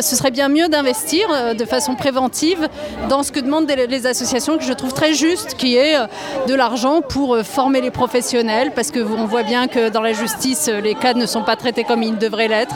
Ce 0.00 0.16
serait 0.16 0.30
bien 0.30 0.48
mieux 0.48 0.68
d'investir 0.68 1.28
euh, 1.30 1.54
de 1.54 1.64
façon 1.64 1.94
préventive 1.94 2.68
dans 3.08 3.22
ce 3.22 3.30
que 3.30 3.40
demandent 3.40 3.70
les 3.70 4.06
associations 4.06 4.56
que 4.56 4.64
je 4.64 4.72
trouve 4.72 4.92
très 4.92 5.12
juste, 5.14 5.54
qui 5.54 5.76
est 5.76 5.96
euh, 5.96 6.06
de 6.48 6.54
l'argent 6.54 7.02
pour 7.02 7.34
euh, 7.34 7.42
former 7.42 7.80
les 7.80 7.90
professionnels, 7.90 8.72
parce 8.74 8.90
qu'on 8.90 9.26
voit 9.26 9.42
bien 9.42 9.68
que 9.68 9.90
dans 9.90 10.00
la 10.00 10.12
justice, 10.12 10.68
les 10.82 10.94
cas 10.94 11.14
ne 11.14 11.26
sont 11.26 11.42
pas 11.42 11.56
traités 11.56 11.84
comme 11.84 12.02
ils 12.02 12.18
devraient 12.18 12.48
l'être. 12.48 12.74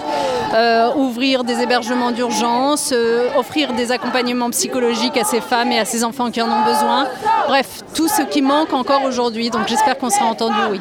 ouvrir 0.96 1.44
des 1.44 1.60
hébergements 1.60 2.12
d'urgence, 2.12 2.94
offrir 3.36 3.72
des 3.72 3.92
accompagnements 3.92 4.50
psychologiques 4.50 5.16
à 5.16 5.24
ces 5.24 5.40
femmes 5.40 5.72
et 5.72 5.78
à 5.78 5.84
ces 5.84 6.04
enfants 6.04 6.30
qui 6.30 6.40
en 6.40 6.46
ont 6.46 6.64
besoin. 6.64 7.06
Bref, 7.48 7.82
tout 7.94 8.08
ce 8.08 8.22
qui 8.22 8.42
manque 8.42 8.72
encore 8.72 9.02
aujourd'hui. 9.04 9.50
Donc 9.50 9.68
j'espère 9.68 9.98
qu'on 9.98 10.10
sera 10.10 10.26
entendu, 10.26 10.56
oui. 10.70 10.80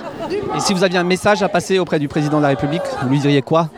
Et 0.55 0.59
si 0.59 0.73
vous 0.73 0.83
aviez 0.83 0.99
un 0.99 1.03
message 1.03 1.43
à 1.43 1.49
passer 1.49 1.79
auprès 1.79 1.99
du 1.99 2.07
président 2.07 2.37
de 2.37 2.43
la 2.43 2.49
République, 2.49 2.83
vous 3.01 3.09
lui 3.09 3.19
diriez 3.19 3.41
quoi? 3.41 3.69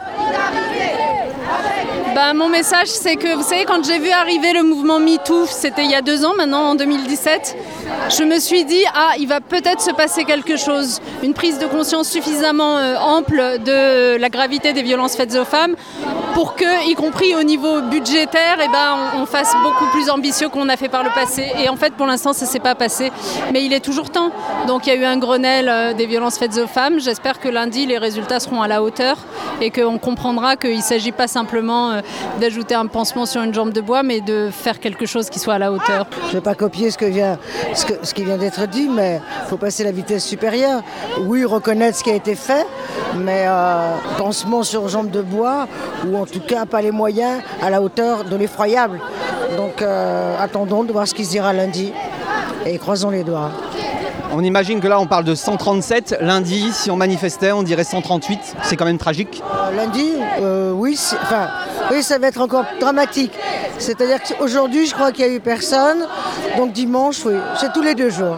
Bah, 2.17 2.33
mon 2.33 2.49
message, 2.49 2.87
c'est 2.87 3.15
que 3.15 3.35
vous 3.35 3.43
savez, 3.43 3.63
quand 3.65 3.85
j'ai 3.85 3.99
vu 3.99 4.09
arriver 4.09 4.51
le 4.51 4.63
mouvement 4.63 4.99
MeToo, 4.99 5.45
c'était 5.45 5.83
il 5.85 5.91
y 5.91 5.93
a 5.93 6.01
deux 6.01 6.25
ans 6.25 6.33
maintenant, 6.35 6.71
en 6.71 6.73
2017, 6.73 7.55
je 8.09 8.23
me 8.23 8.39
suis 8.39 8.65
dit, 8.65 8.83
ah, 8.93 9.13
il 9.19 9.27
va 9.27 9.41
peut-être 9.41 9.81
se 9.81 9.91
passer 9.91 10.23
quelque 10.23 10.57
chose. 10.57 11.01
Une 11.23 11.33
prise 11.33 11.59
de 11.59 11.65
conscience 11.65 12.07
suffisamment 12.09 12.77
euh, 12.77 12.95
ample 12.97 13.59
de 13.65 14.17
la 14.17 14.29
gravité 14.29 14.73
des 14.73 14.83
violences 14.83 15.15
faites 15.15 15.35
aux 15.35 15.45
femmes 15.45 15.75
pour 16.37 16.55
que, 16.55 16.87
y 16.87 16.93
compris 16.93 17.33
au 17.35 17.41
niveau 17.41 17.81
budgétaire, 17.81 18.59
eh 18.63 18.67
ben, 18.71 18.95
on, 19.15 19.25
fasse 19.25 19.55
beaucoup 19.63 19.85
plus 19.87 20.07
ambitieux 20.11 20.49
qu'on 20.49 20.69
a 20.69 20.77
fait 20.77 20.87
par 20.87 21.03
le 21.03 21.09
passé. 21.09 21.51
Et 21.63 21.67
en 21.67 21.75
fait, 21.75 21.93
pour 21.93 22.05
l'instant, 22.05 22.31
ça 22.31 22.45
ne 22.45 22.51
s'est 22.51 22.59
pas 22.59 22.75
passé. 22.75 23.11
Mais 23.51 23.65
il 23.65 23.73
est 23.73 23.79
toujours 23.79 24.11
temps. 24.11 24.29
Donc 24.67 24.85
il 24.85 24.93
y 24.93 24.95
a 24.95 24.99
eu 24.99 25.03
un 25.03 25.17
Grenelle 25.17 25.67
euh, 25.67 25.93
des 25.93 26.05
violences 26.05 26.37
faites 26.37 26.55
aux 26.59 26.67
femmes. 26.67 26.99
J'espère 26.99 27.39
que 27.39 27.49
lundi, 27.49 27.87
les 27.87 27.97
résultats 27.97 28.39
seront 28.39 28.61
à 28.61 28.67
la 28.67 28.83
hauteur 28.83 29.17
et 29.61 29.71
qu'on 29.71 29.97
comprendra 29.97 30.55
qu'il 30.57 30.77
ne 30.77 30.81
s'agit 30.81 31.11
pas 31.11 31.27
simplement 31.27 31.89
euh, 31.89 32.01
d'ajouter 32.39 32.75
un 32.75 32.85
pansement 32.85 33.25
sur 33.25 33.41
une 33.41 33.53
jambe 33.53 33.73
de 33.73 33.81
bois, 33.81 34.03
mais 34.03 34.21
de 34.21 34.49
faire 34.51 34.79
quelque 34.79 35.07
chose 35.07 35.31
qui 35.31 35.39
soit 35.39 35.55
à 35.55 35.59
la 35.59 35.71
hauteur. 35.71 36.05
Je 36.25 36.27
ne 36.27 36.31
vais 36.33 36.41
pas 36.41 36.53
copier 36.53 36.91
ce, 36.91 36.99
que 36.99 37.05
vient, 37.05 37.39
ce, 37.77 37.85
ce 38.03 38.13
qui 38.13 38.23
vient 38.23 38.37
d'être 38.37 38.67
dit, 38.67 38.89
mais 38.89 39.21
il 39.43 39.49
faut 39.49 39.57
passer 39.57 39.83
la 39.83 39.91
vitesse 39.91 40.25
supérieure. 40.25 40.81
Oui, 41.21 41.45
reconnaître 41.45 41.97
ce 41.97 42.03
qui 42.03 42.09
a 42.09 42.15
été 42.15 42.35
fait, 42.35 42.65
mais 43.15 43.45
euh, 43.47 43.95
pansement 44.17 44.63
sur 44.63 44.87
jambe 44.87 45.11
de 45.11 45.21
bois, 45.21 45.67
ou 46.07 46.17
en 46.17 46.25
tout 46.25 46.41
cas 46.41 46.65
pas 46.65 46.81
les 46.81 46.91
moyens 46.91 47.41
à 47.61 47.69
la 47.69 47.81
hauteur 47.81 48.23
de 48.23 48.35
l'effroyable. 48.35 48.99
Donc 49.55 49.81
euh, 49.81 50.35
attendons 50.39 50.83
de 50.83 50.91
voir 50.91 51.07
ce 51.07 51.13
qui 51.13 51.25
se 51.25 51.31
dira 51.31 51.53
lundi 51.53 51.93
et 52.65 52.77
croisons 52.77 53.09
les 53.09 53.23
doigts. 53.23 53.51
On 54.33 54.43
imagine 54.43 54.81
que 54.81 54.87
là 54.87 54.99
on 54.99 55.07
parle 55.07 55.23
de 55.23 55.35
137. 55.35 56.17
Lundi, 56.19 56.71
si 56.73 56.91
on 56.91 56.97
manifestait, 56.97 57.53
on 57.53 57.63
dirait 57.63 57.85
138. 57.85 58.39
C'est 58.63 58.75
quand 58.75 58.85
même 58.85 58.97
tragique. 58.97 59.41
Euh, 59.41 59.75
lundi, 59.75 60.11
euh, 60.41 60.71
oui, 60.71 60.99
enfin, 61.21 61.47
oui, 61.91 62.03
ça 62.03 62.17
va 62.19 62.27
être 62.27 62.41
encore 62.41 62.65
dramatique. 62.79 63.31
C'est-à-dire 63.79 64.19
qu'aujourd'hui, 64.21 64.87
je 64.87 64.93
crois 64.93 65.11
qu'il 65.11 65.25
n'y 65.25 65.31
a 65.31 65.35
eu 65.35 65.39
personne. 65.39 66.05
Donc 66.57 66.71
dimanche, 66.71 67.23
oui, 67.25 67.35
c'est 67.59 67.71
tous 67.73 67.81
les 67.81 67.95
deux 67.95 68.09
jours. 68.09 68.37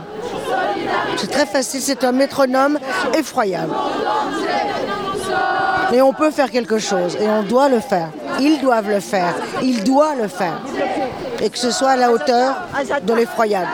C'est 1.17 1.31
très 1.31 1.45
facile, 1.45 1.81
c'est 1.81 2.03
un 2.03 2.11
métronome 2.11 2.79
effroyable. 3.17 3.73
Mais 5.91 6.01
on 6.01 6.13
peut 6.13 6.31
faire 6.31 6.51
quelque 6.51 6.77
chose 6.77 7.17
et 7.19 7.27
on 7.27 7.43
doit 7.43 7.69
le 7.69 7.79
faire. 7.79 8.09
Ils 8.39 8.59
doivent 8.61 8.89
le 8.89 8.99
faire. 8.99 9.33
Ils 9.61 9.83
doivent 9.83 10.21
le 10.21 10.27
faire. 10.27 10.59
Et 11.41 11.49
que 11.49 11.57
ce 11.57 11.71
soit 11.71 11.91
à 11.91 11.95
la 11.95 12.11
hauteur 12.11 12.55
de 13.05 13.13
l'effroyable. 13.13 13.69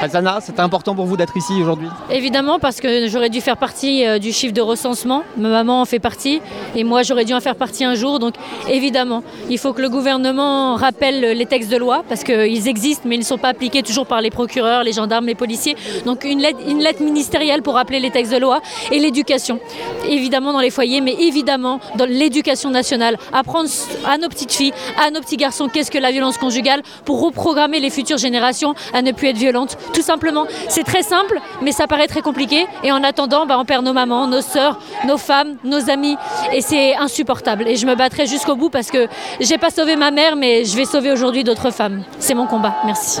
Azana, 0.00 0.38
c'était 0.40 0.60
important 0.60 0.94
pour 0.94 1.04
vous 1.04 1.16
d'être 1.16 1.36
ici 1.36 1.52
aujourd'hui? 1.60 1.88
Évidemment, 2.10 2.58
parce 2.58 2.80
que 2.80 3.06
j'aurais 3.08 3.28
dû 3.28 3.40
faire 3.40 3.56
partie 3.56 4.06
euh, 4.06 4.18
du 4.18 4.32
chiffre 4.32 4.54
de 4.54 4.60
recensement. 4.60 5.22
Ma 5.36 5.48
maman 5.50 5.82
en 5.82 5.84
fait 5.84 5.98
partie 5.98 6.40
et 6.74 6.82
moi 6.82 7.02
j'aurais 7.02 7.24
dû 7.24 7.34
en 7.34 7.40
faire 7.40 7.56
partie 7.56 7.84
un 7.84 7.94
jour. 7.94 8.18
Donc 8.18 8.34
évidemment, 8.68 9.22
il 9.50 9.58
faut 9.58 9.72
que 9.72 9.82
le 9.82 9.90
gouvernement 9.90 10.74
rappelle 10.76 11.20
les 11.20 11.46
textes 11.46 11.70
de 11.70 11.76
loi 11.76 12.04
parce 12.08 12.24
qu'ils 12.24 12.68
existent 12.68 13.02
mais 13.06 13.16
ils 13.16 13.20
ne 13.20 13.24
sont 13.24 13.38
pas 13.38 13.48
appliqués 13.48 13.82
toujours 13.82 14.06
par 14.06 14.20
les 14.20 14.30
procureurs, 14.30 14.82
les 14.82 14.92
gendarmes, 14.92 15.26
les 15.26 15.34
policiers. 15.34 15.76
Donc 16.06 16.24
une 16.24 16.40
lettre, 16.40 16.58
une 16.66 16.80
lettre 16.80 17.02
ministérielle 17.02 17.62
pour 17.62 17.74
rappeler 17.74 18.00
les 18.00 18.10
textes 18.10 18.32
de 18.32 18.38
loi 18.38 18.60
et 18.90 18.98
l'éducation. 18.98 19.60
Évidemment 20.08 20.52
dans 20.52 20.60
les 20.60 20.70
foyers, 20.70 21.00
mais 21.00 21.14
évidemment 21.20 21.80
dans 21.96 22.06
l'éducation 22.06 22.70
nationale. 22.70 23.18
Apprendre 23.32 23.68
à 24.08 24.16
nos 24.16 24.28
petites 24.28 24.52
filles, 24.52 24.72
à 24.98 25.10
nos 25.10 25.20
petits 25.20 25.36
garçons 25.36 25.68
qu'est-ce 25.68 25.90
que 25.90 25.98
la 25.98 26.10
violence 26.10 26.38
conjugale 26.38 26.61
pour 27.04 27.20
reprogrammer 27.20 27.80
les 27.80 27.90
futures 27.90 28.18
générations 28.18 28.74
à 28.92 29.02
ne 29.02 29.12
plus 29.12 29.28
être 29.28 29.36
violentes 29.36 29.76
tout 29.92 30.02
simplement. 30.02 30.46
C'est 30.68 30.84
très 30.84 31.02
simple, 31.02 31.38
mais 31.60 31.72
ça 31.72 31.86
paraît 31.86 32.06
très 32.06 32.22
compliqué. 32.22 32.66
Et 32.82 32.92
en 32.92 33.02
attendant, 33.02 33.46
bah, 33.46 33.58
on 33.58 33.64
perd 33.64 33.84
nos 33.84 33.92
mamans, 33.92 34.26
nos 34.26 34.40
sœurs, 34.40 34.78
nos 35.06 35.18
femmes, 35.18 35.56
nos 35.64 35.90
amis. 35.90 36.16
Et 36.52 36.60
c'est 36.60 36.94
insupportable. 36.96 37.68
Et 37.68 37.76
je 37.76 37.86
me 37.86 37.94
battrai 37.94 38.26
jusqu'au 38.26 38.56
bout 38.56 38.70
parce 38.70 38.90
que 38.90 39.08
j'ai 39.40 39.58
pas 39.58 39.70
sauvé 39.70 39.96
ma 39.96 40.10
mère, 40.10 40.36
mais 40.36 40.64
je 40.64 40.76
vais 40.76 40.84
sauver 40.84 41.12
aujourd'hui 41.12 41.44
d'autres 41.44 41.70
femmes. 41.70 42.02
C'est 42.18 42.34
mon 42.34 42.46
combat. 42.46 42.74
Merci. 42.84 43.20